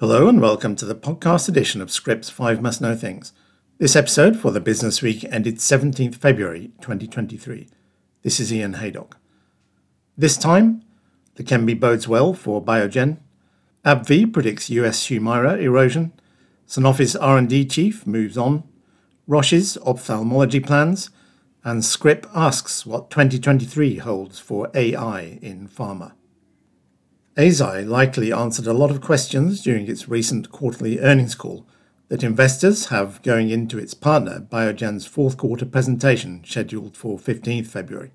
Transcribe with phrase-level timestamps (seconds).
[0.00, 3.34] Hello and welcome to the podcast edition of Scrip's 5 Must Know Things.
[3.76, 7.68] This episode for the business week ended 17th February 2023.
[8.22, 9.18] This is Ian Haydock.
[10.16, 10.82] This time,
[11.36, 13.18] Leqembi bodes well for Biogen.
[13.84, 16.14] AbbVie predicts US Humira erosion.
[16.66, 18.64] Sanofi's R&D chief moves on.
[19.26, 21.10] Roche's ophthalmology plans.
[21.62, 26.12] And Scrip asks what 2023 holds for AI in pharma.
[27.40, 31.64] Eisai likely answered a lot of questions during its recent quarterly earnings call
[32.08, 38.10] that investors have going into its partner Biogen's fourth quarter presentation scheduled for 15th February.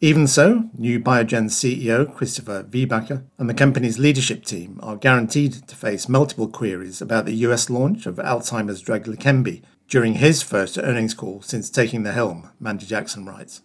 [0.00, 5.76] Even so, new Biogen CEO Christopher Viehbacher and the company's leadership team are guaranteed to
[5.76, 11.14] face multiple queries about the US launch of Alzheimer's drug Leqembi during his first earnings
[11.14, 13.62] call since taking the helm, Mandy Jackson writes.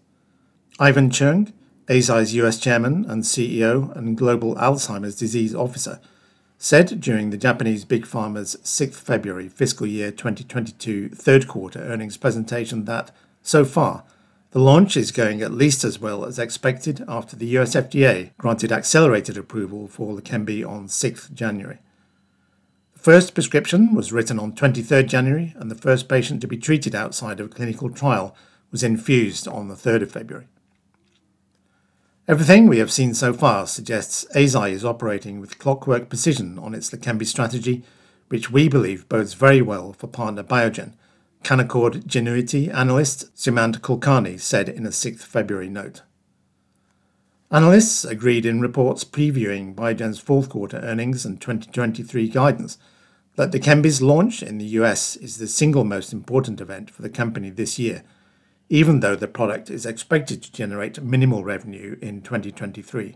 [0.78, 1.52] Ivan Cheung,
[1.88, 6.00] Eisai's US chairman and CEO and global Alzheimer's disease officer,
[6.58, 12.86] said during the Japanese Big Pharma's 6th February fiscal year 2022 third quarter earnings presentation
[12.86, 13.12] that,
[13.44, 14.04] so far,
[14.50, 18.72] the launch is going at least as well as expected after the US FDA granted
[18.72, 21.78] accelerated approval for Leqembi on 6th January.
[22.94, 26.96] The first prescription was written on 23rd January, and the first patient to be treated
[26.96, 28.36] outside of a clinical trial
[28.72, 30.48] was infused on the 3rd of February.
[32.28, 36.90] Everything we have seen so far suggests Eisai is operating with clockwork precision on its
[36.90, 37.84] Leqembi strategy,
[38.30, 40.94] which we believe bodes very well for partner Biogen,
[41.44, 46.02] Canaccord Genuity analyst Sumant Kulkarni said in a 6th February note.
[47.52, 52.80] Analysts agreed in reports previewing Biogen's fourth quarter earnings and 2023 guidance
[53.36, 57.52] that Leqembi's launch in the US is the single most important event for the company
[57.52, 58.02] this year–
[58.70, 63.16] even though the product is expected to generate minimal revenue in 2023.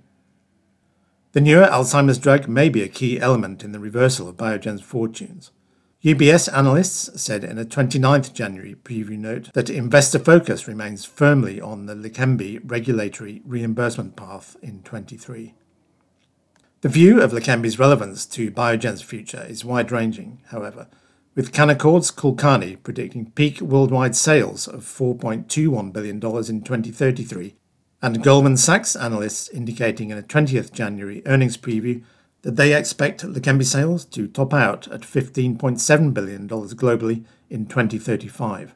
[1.32, 5.52] The newer Alzheimer's drug may be a key element in the reversal of Biogen's fortunes.
[6.04, 11.88] UBS analysts said in a 29th January preview note that investor focus remains firmly on
[11.88, 15.54] the Leqembi regulatory reimbursement path in 23.
[16.82, 20.88] The view of Leqembi's relevance to Biogen's future is wide-ranging, however,
[21.40, 27.56] with Canaccord's Kulkarni predicting peak worldwide sales of $4.21 billion in 2033,
[28.02, 32.04] and Goldman Sachs analysts indicating in a 20th January earnings preview
[32.42, 38.76] that they expect Leqembi sales to top out at $15.7 billion globally in 2035.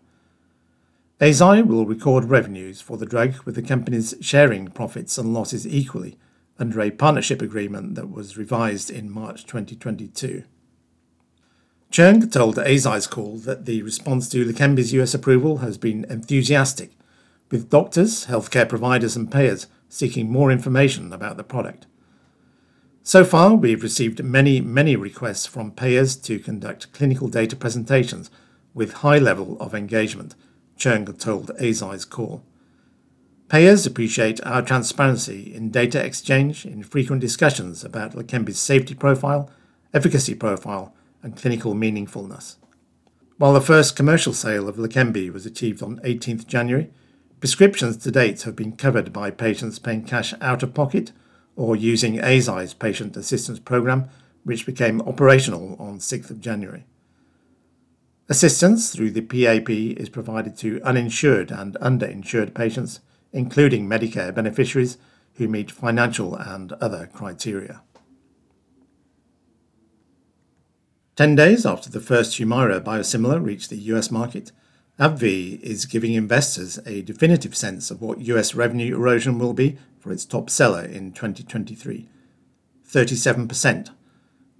[1.19, 6.17] Eisai will record revenues for the drug with the companies sharing profits and losses equally
[6.57, 10.45] under a partnership agreement that was revised in March 2022.
[11.93, 16.97] Cheung told Eisai's call that the response to Leqembi's US approval has been enthusiastic,
[17.51, 21.85] with doctors, healthcare providers, and payers seeking more information about the product.
[23.03, 28.31] So far, we've received many, many requests from payers to conduct clinical data presentations
[28.73, 30.33] with high level of engagement,
[30.75, 32.41] Cheung told Eisai's call.
[33.49, 39.51] Payers appreciate our transparency in data exchange in frequent discussions about Leqembi's safety profile,
[39.93, 40.91] efficacy profile,
[41.23, 42.57] and clinical meaningfulness.
[43.37, 46.91] While the first commercial sale of Leqembi was achieved on 18th January,
[47.39, 51.11] prescriptions to date have been covered by patients paying cash out of pocket
[51.55, 54.09] or using Eisai's patient assistance program,
[54.43, 56.85] which became operational on 6th of January.
[58.29, 62.99] Assistance through the PAP is provided to uninsured and underinsured patients,
[63.31, 64.97] including Medicare beneficiaries
[65.35, 67.81] who meet financial and other criteria.
[71.15, 74.51] Ten days after the first Humira biosimilar reached the US market,
[74.99, 80.11] AbbVie is giving investors a definitive sense of what US revenue erosion will be for
[80.11, 82.09] its top seller in 2023
[82.89, 83.89] 37%,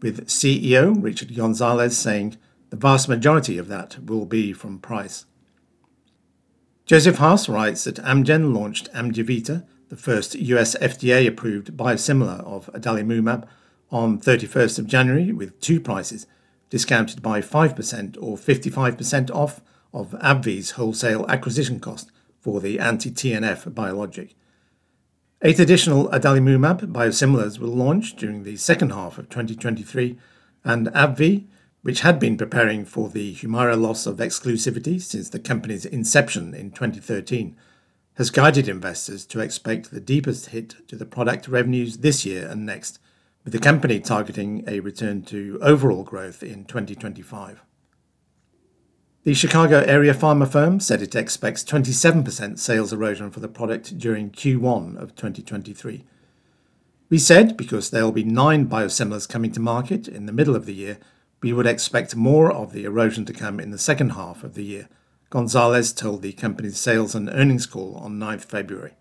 [0.01, 2.37] with CEO Richard Gonzalez saying
[2.69, 5.25] the vast majority of that will be from price.
[6.85, 13.47] Joseph Haas writes that Amgen launched Amjevita, the first US FDA approved biosimilar of adalimumab,
[13.89, 16.27] on 31st of January with two prices
[16.69, 19.61] discounted by 5% or 55% off
[19.93, 24.35] of AbbVie's wholesale acquisition cost for the anti-TNF biologic.
[25.41, 30.17] Eight additional adalimumab biosimilars will launch during the second half of 2023,
[30.63, 31.45] and AbbVie,
[31.81, 36.71] which had been preparing for the Humira loss of exclusivity since the company's inception in
[36.71, 37.55] 2013,
[38.15, 42.65] has guided investors to expect the deepest hit to the product revenues this year and
[42.65, 42.99] next
[43.43, 47.61] with the company targeting a return to overall growth in 2025.
[49.23, 54.31] The Chicago area pharma firm said it expects 27% sales erosion for the product during
[54.31, 56.03] Q1 of 2023.
[57.09, 60.65] We said because there will be nine biosimilars coming to market in the middle of
[60.65, 60.97] the year,
[61.41, 64.63] we would expect more of the erosion to come in the second half of the
[64.63, 64.89] year,
[65.29, 68.93] Gonzalez told the company's sales and earnings call on 9th February.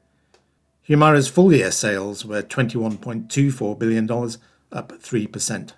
[0.88, 4.10] Humira's full year sales were $21.24 billion,
[4.72, 5.72] up 3%.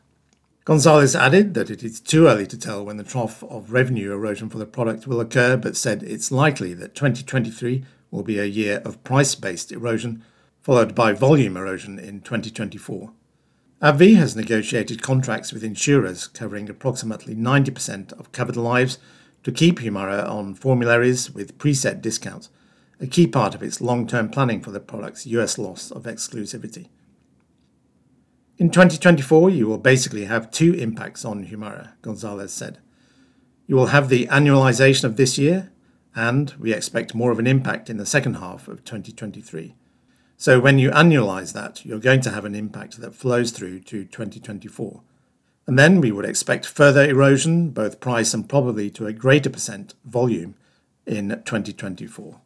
[0.64, 4.48] Gonzalez added that it is too early to tell when the trough of revenue erosion
[4.48, 8.80] for the product will occur, but said it's likely that 2023 will be a year
[8.86, 10.24] of price based erosion,
[10.62, 13.12] followed by volume erosion in 2024.
[13.82, 18.96] AbbVie has negotiated contracts with insurers covering approximately 90% of covered lives
[19.42, 22.48] to keep Humira on formularies with preset discounts,
[23.00, 26.88] a key part of its long term planning for the product's US loss of exclusivity.
[28.56, 32.78] In 2024, you will basically have two impacts on Humira, Gonzalez said.
[33.66, 35.72] You will have the annualization of this year,
[36.14, 39.74] and we expect more of an impact in the second half of 2023.
[40.36, 44.04] So when you annualize that, you're going to have an impact that flows through to
[44.04, 45.02] 2024.
[45.66, 49.94] And then we would expect further erosion, both price and probably to a greater percent
[50.04, 50.54] volume,
[51.06, 52.40] in 2024.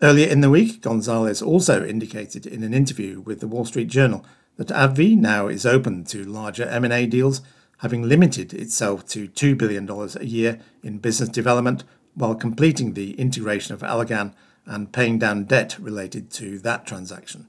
[0.00, 4.24] Earlier in the week, Gonzalez also indicated in an interview with the Wall Street Journal
[4.56, 7.40] that AbbVie now is open to larger M&A deals,
[7.78, 11.82] having limited itself to $2 billion a year in business development
[12.14, 14.34] while completing the integration of Allergan
[14.66, 17.48] and paying down debt related to that transaction.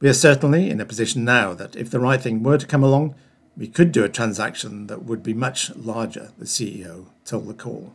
[0.00, 2.84] We are certainly in a position now that if the right thing were to come
[2.84, 3.14] along,
[3.56, 7.94] we could do a transaction that would be much larger, the CEO told the call.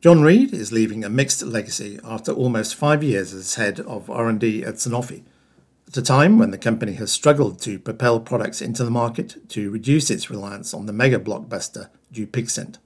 [0.00, 4.62] John Reed is leaving a mixed legacy after almost five years as head of R&D
[4.62, 5.24] at Sanofi,
[5.88, 9.72] at a time when the company has struggled to propel products into the market to
[9.72, 12.78] reduce its reliance on the mega blockbuster Dupixent.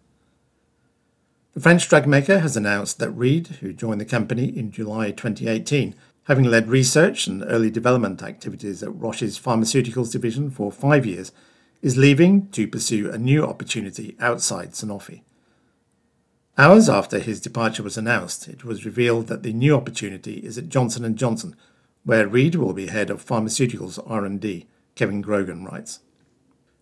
[1.52, 5.94] The French drug maker has announced that Reed, who joined the company in July 2018,
[6.28, 11.30] having led research and early development activities at Roche's pharmaceuticals division for five years,
[11.82, 15.20] is leaving to pursue a new opportunity outside Sanofi.
[16.58, 20.68] Hours after his departure was announced, it was revealed that the new opportunity is at
[20.68, 21.56] Johnson & Johnson,
[22.04, 26.00] where Reed will be head of pharmaceuticals R&D, Kevin Grogan writes.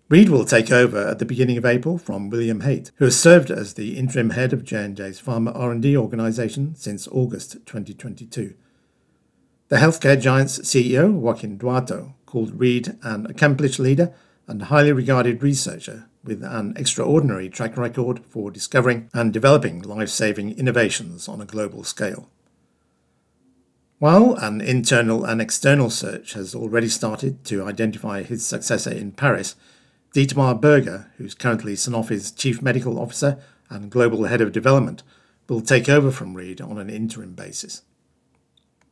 [0.09, 3.49] Reed will take over at the beginning of April from William Hait, who has served
[3.49, 8.55] as the interim head of J&J's pharma R&D organization since August 2022.
[9.69, 14.13] The healthcare giant's CEO, Joaquin Duato, called Reed an accomplished leader
[14.49, 20.59] and highly regarded researcher with an extraordinary track record for discovering and developing life saving
[20.59, 22.29] innovations on a global scale.
[23.99, 29.57] While an internal and external search has already started to identify his successor in Paris,
[30.15, 33.39] Dietmar Berger, who's currently Sanofi's Chief Medical Officer
[33.69, 35.03] and Global Head of Development,
[35.49, 37.83] will take over from Reed on an interim basis.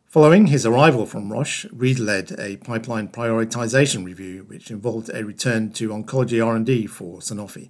[0.08, 5.70] Following his arrival from Roche, Reed led a pipeline prioritization review which involved a return
[5.72, 7.68] to oncology R&D for Sanofi.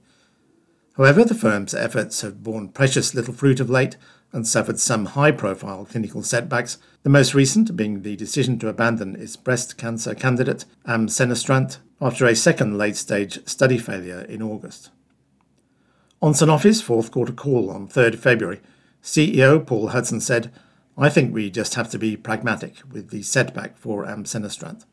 [0.97, 3.97] However, the firm's efforts have borne precious little fruit of late
[4.31, 9.35] and suffered some high-profile clinical setbacks, the most recent being the decision to abandon its
[9.35, 14.91] breast cancer candidate amcenestrant after a second late-stage study failure in August.
[16.23, 18.61] On Sanofi's fourth quarter call on 3rd February,
[19.03, 20.53] CEO Paul Hudson said,
[21.01, 24.85] I think we just have to be pragmatic with the setback for amcenestrant,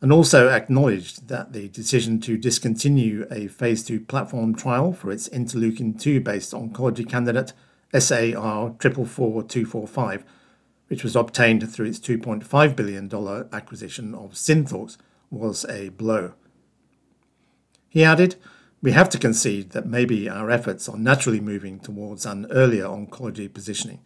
[0.00, 5.28] and also acknowledged that the decision to discontinue a phase 2 platform trial for its
[5.28, 7.52] interleukin 2 based oncology candidate
[7.96, 10.24] SAR 44245,
[10.88, 14.96] which was obtained through its $2.5 billion acquisition of Synthorx,
[15.30, 16.32] was a blow.
[17.88, 18.34] He added,
[18.82, 23.52] We have to concede that maybe our efforts are naturally moving towards an earlier oncology
[23.52, 24.00] positioning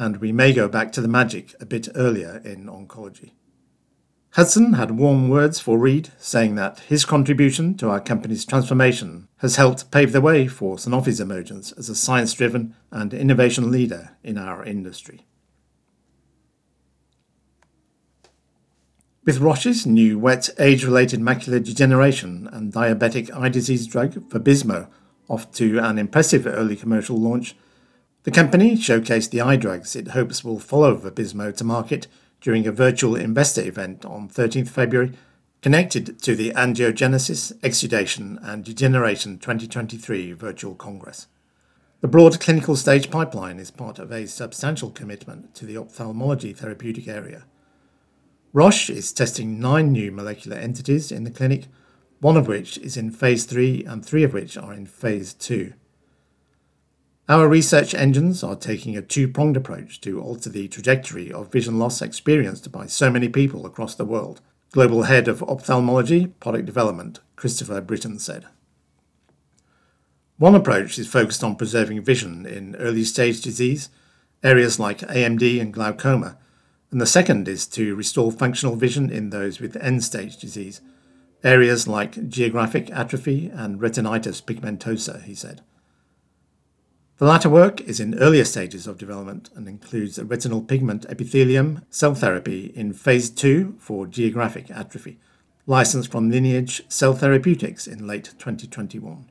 [0.00, 3.32] and we may go back to the magic a bit earlier in oncology.
[4.30, 9.56] Hudson had warm words for Reed, saying that his contribution to our company's transformation has
[9.56, 14.38] helped pave the way for Sanofi's emergence as a science driven and innovation leader in
[14.38, 15.26] our industry.
[19.26, 24.88] With Roche's new wet age related macular degeneration and diabetic eye disease drug Vabysmo
[25.28, 27.54] off to an impressive early commercial launch,
[28.22, 32.06] the company showcased the eye drugs it hopes will follow Vabysmo to market
[32.40, 35.12] during a virtual investor event on 13th February
[35.62, 41.26] connected to the Angiogenesis, Exudation and Degeneration 2023 virtual congress.
[42.00, 47.06] The broad clinical stage pipeline is part of a substantial commitment to the ophthalmology therapeutic
[47.08, 47.44] area.
[48.54, 51.66] Roche is testing nine new molecular entities in the clinic,
[52.20, 55.74] one of which is in phase 3 and three of which are in phase 2.
[57.30, 61.78] Our research engines are taking a two pronged approach to alter the trajectory of vision
[61.78, 64.40] loss experienced by so many people across the world,
[64.72, 68.46] Global Head of Ophthalmology Product Development, Christopher Brittain, said.
[70.38, 73.90] One approach is focused on preserving vision in early stage disease,
[74.42, 76.36] areas like AMD and glaucoma,
[76.90, 80.80] and the second is to restore functional vision in those with end stage disease,
[81.44, 85.62] areas like geographic atrophy and retinitis pigmentosa, he said.
[87.20, 91.84] The latter work is in earlier stages of development and includes a retinal pigment epithelium
[91.90, 95.18] cell therapy in phase 2 for geographic atrophy,
[95.66, 99.26] licensed from Lineage Cell Therapeutics in late 2021.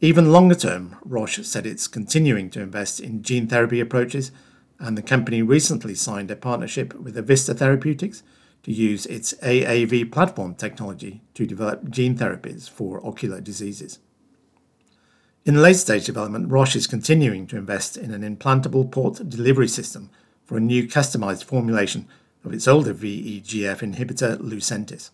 [0.00, 4.30] Even longer term, Roche said it's continuing to invest in gene therapy approaches,
[4.78, 8.22] and the company recently signed a partnership with Avista Therapeutics
[8.62, 13.98] to use its AAV platform technology to develop gene therapies for ocular diseases.
[15.46, 20.10] In late stage development, Roche is continuing to invest in an implantable port delivery system
[20.44, 22.08] for a new customized formulation
[22.44, 25.10] of its older VEGF inhibitor, Lucentis.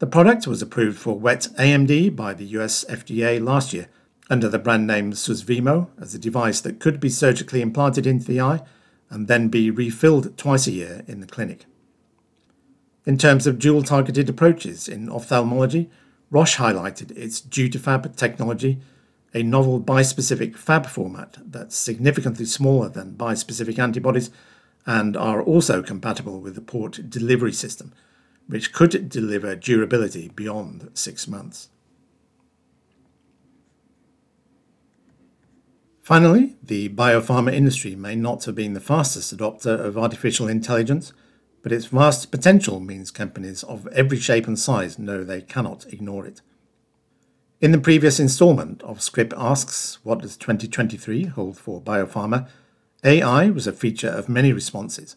[0.00, 3.86] The product was approved for wet AMD by the US FDA last year
[4.28, 8.40] under the brand name Susvimo as a device that could be surgically implanted into the
[8.40, 8.62] eye
[9.10, 11.66] and then be refilled twice a year in the clinic.
[13.06, 15.88] In terms of dual targeted approaches in ophthalmology,
[16.30, 18.80] Roche highlighted its DutaFab technology,
[19.34, 24.30] a novel bispecific Fab format that's significantly smaller than bispecific antibodies
[24.86, 27.92] and are also compatible with the port delivery system,
[28.46, 31.68] which could deliver durability beyond six months.
[36.02, 41.12] Finally, the biopharma industry may not have been the fastest adopter of artificial intelligence
[41.68, 46.24] but its vast potential means companies of every shape and size know they cannot ignore
[46.24, 46.40] it.
[47.60, 52.48] In the previous installment of Scrip Asks What Does 2023 Hold for Biopharma,
[53.04, 55.16] AI was a feature of many responses.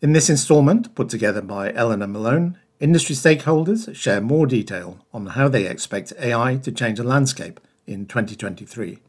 [0.00, 5.48] In this installment, put together by Eleanor Malone, industry stakeholders share more detail on how
[5.48, 9.00] they expect AI to change the landscape in 2023.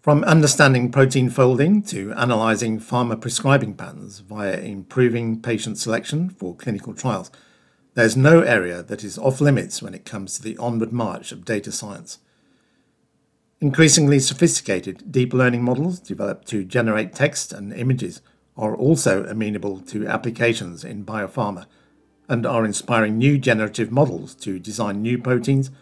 [0.00, 6.94] From understanding protein folding to analyzing pharma prescribing patterns via improving patient selection for clinical
[6.94, 7.32] trials,
[7.94, 11.44] there's no area that is off limits when it comes to the onward march of
[11.44, 12.20] data science.
[13.60, 18.22] Increasingly sophisticated deep learning models developed to generate text and images
[18.56, 21.66] are also amenable to applications in biopharma
[22.28, 25.72] and are inspiring new generative models to design new proteins,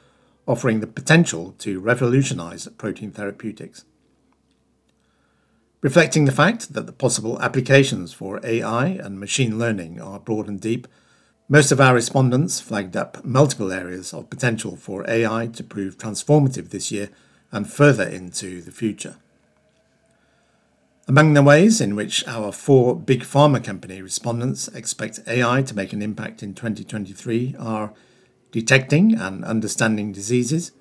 [0.49, 3.85] offering the potential to revolutionize protein therapeutics.
[5.87, 10.61] Reflecting the fact that the possible applications for AI and machine learning are broad and
[10.61, 10.89] deep,
[11.49, 16.71] most of our respondents flagged up multiple areas of potential for AI to prove transformative
[16.71, 17.11] this year
[17.53, 19.15] and further into the future.
[21.07, 25.93] Among the ways in which our four big pharma company respondents expect AI to make
[25.93, 27.95] an impact in 2023 are
[28.51, 30.73] detecting and understanding diseases,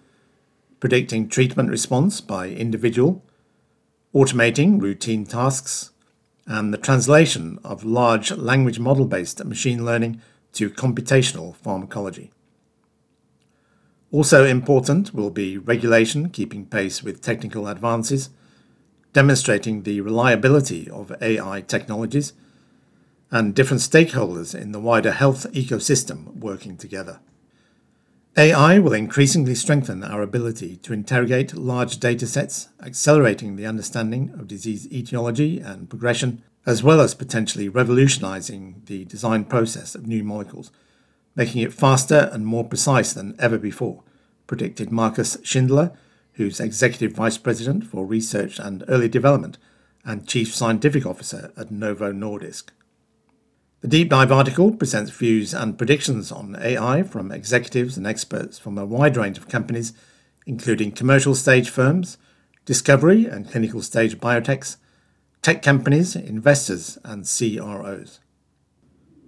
[0.80, 3.22] predicting treatment response by individual,
[4.16, 5.92] automating routine tasks,
[6.48, 10.22] and the translation of large language model based machine learning
[10.54, 12.32] to computational pharmacology.
[14.14, 18.30] Also important will be regulation keeping pace with technical advances,
[19.12, 22.32] demonstrating the reliability of AI technologies,
[23.32, 27.20] and different stakeholders in the wider health ecosystem working together.
[28.38, 34.50] AI will increasingly strengthen our ability to interrogate large data sets, accelerating the understanding of
[34.50, 40.70] disease etiology and progression, as well as potentially revolutionizing the design process of new molecules,
[41.34, 44.04] making it faster and more precise than ever before,
[44.48, 45.94] predicted Marcus Schindler,
[46.34, 49.58] who's Executive Vice President for Research and Early Development
[50.04, 52.72] and Chief Scientific Officer at Novo Nordisk.
[53.86, 58.80] The deep dive article presents views and predictions on AI from executives and experts from
[58.80, 59.94] a wide range of companies,
[60.48, 62.18] including commercial stage firms,
[62.66, 64.78] discovery and clinical stage biotechs,
[65.44, 68.22] tech companies, investors, and CROs.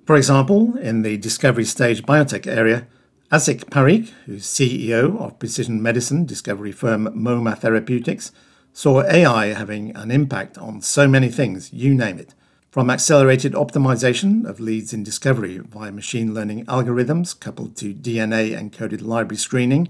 [0.07, 2.87] For example, in the discovery stage biotech area,
[3.31, 8.31] Asit Parikh, who's CEO of precision medicine discovery firm MoMA Therapeutics,
[8.73, 12.33] saw AI having an impact on so many things, you name it
[12.77, 19.01] from accelerated optimization of leads in discovery via machine learning algorithms coupled to DNA encoded
[19.01, 19.89] library screening,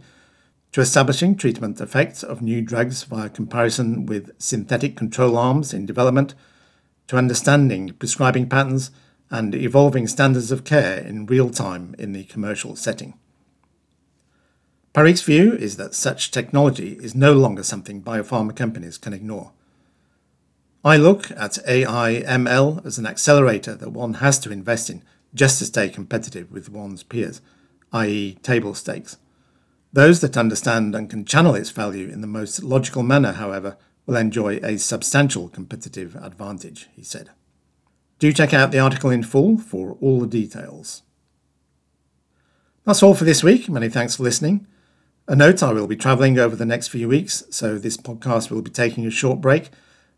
[0.72, 6.34] to establishing treatment effects of new drugs via comparison with synthetic control arms in development,
[7.08, 8.90] to understanding prescribing patterns
[9.30, 13.16] and evolving standards of care in real time in the commercial setting.
[14.94, 19.52] Parikh's view is that such technology is no longer something biopharma companies can ignore.
[20.88, 25.04] I look at AI ML as an accelerator that one has to invest in
[25.36, 27.42] just to stay competitive with one's peers,
[27.92, 29.18] i.e., table stakes.
[29.92, 33.76] Those that understand and can channel its value in the most logical manner, however,
[34.06, 37.32] will enjoy a substantial competitive advantage, he said.
[38.20, 41.04] Do check out the article in full for all the details.
[42.86, 43.68] That's all for this week.
[43.68, 44.66] Many thanks for listening.
[45.28, 48.62] A note I will be travelling over the next few weeks, so this podcast will
[48.62, 49.70] be taking a short break,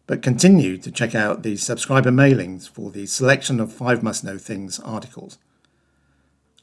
[0.09, 4.39] but continue to check out the subscriber mailings for the selection of 5 Must Know
[4.39, 5.37] Things articles.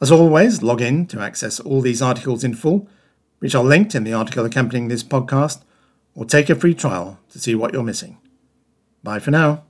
[0.01, 2.89] As always, log in to access all these articles in full,
[3.39, 5.63] which are linked in the article accompanying this podcast,
[6.17, 8.19] or take a free trial to see what you're missing.
[9.05, 9.63] Bye for now.